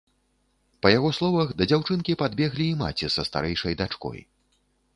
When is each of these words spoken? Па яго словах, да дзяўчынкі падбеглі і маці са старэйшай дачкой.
Па 0.85 0.91
яго 0.97 1.11
словах, 1.17 1.51
да 1.59 1.67
дзяўчынкі 1.71 2.17
падбеглі 2.23 2.65
і 2.71 2.79
маці 2.81 3.13
са 3.17 3.21
старэйшай 3.29 3.73
дачкой. 3.83 4.19